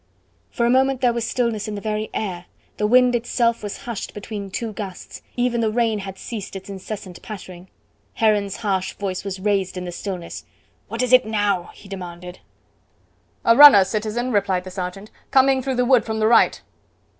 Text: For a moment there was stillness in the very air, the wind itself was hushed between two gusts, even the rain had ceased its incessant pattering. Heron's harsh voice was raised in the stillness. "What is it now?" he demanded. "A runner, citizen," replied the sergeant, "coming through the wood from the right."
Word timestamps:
For 0.49 0.65
a 0.65 0.69
moment 0.71 1.01
there 1.01 1.13
was 1.13 1.27
stillness 1.29 1.67
in 1.67 1.75
the 1.75 1.79
very 1.79 2.09
air, 2.11 2.45
the 2.77 2.87
wind 2.87 3.13
itself 3.13 3.61
was 3.61 3.83
hushed 3.85 4.15
between 4.15 4.49
two 4.49 4.73
gusts, 4.73 5.21
even 5.35 5.61
the 5.61 5.69
rain 5.69 5.99
had 5.99 6.17
ceased 6.17 6.55
its 6.55 6.71
incessant 6.71 7.21
pattering. 7.21 7.67
Heron's 8.15 8.55
harsh 8.55 8.93
voice 8.93 9.23
was 9.23 9.39
raised 9.39 9.77
in 9.77 9.85
the 9.85 9.91
stillness. 9.91 10.43
"What 10.87 11.03
is 11.03 11.13
it 11.13 11.23
now?" 11.27 11.69
he 11.75 11.87
demanded. 11.87 12.39
"A 13.45 13.55
runner, 13.55 13.83
citizen," 13.85 14.31
replied 14.31 14.63
the 14.63 14.71
sergeant, 14.71 15.11
"coming 15.29 15.61
through 15.61 15.75
the 15.75 15.85
wood 15.85 16.03
from 16.03 16.17
the 16.17 16.25
right." 16.27 16.63